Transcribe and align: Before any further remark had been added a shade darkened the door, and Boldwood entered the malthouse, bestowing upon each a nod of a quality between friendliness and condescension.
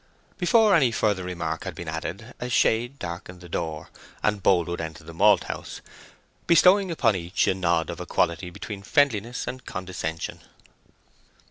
Before 0.39 0.73
any 0.73 0.91
further 0.91 1.23
remark 1.23 1.63
had 1.63 1.75
been 1.75 1.87
added 1.87 2.33
a 2.39 2.49
shade 2.49 2.97
darkened 2.97 3.39
the 3.39 3.47
door, 3.47 3.91
and 4.23 4.41
Boldwood 4.41 4.81
entered 4.81 5.05
the 5.05 5.13
malthouse, 5.13 5.79
bestowing 6.47 6.89
upon 6.89 7.15
each 7.15 7.45
a 7.45 7.53
nod 7.53 7.91
of 7.91 7.99
a 7.99 8.07
quality 8.07 8.49
between 8.49 8.81
friendliness 8.81 9.45
and 9.45 9.63
condescension. 9.63 10.39